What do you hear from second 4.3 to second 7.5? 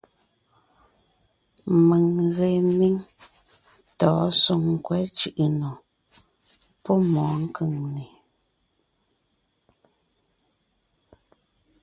Soŋkwɛ̌ Cʉ̀ʼʉnò pɔ́ mɔ̌ɔn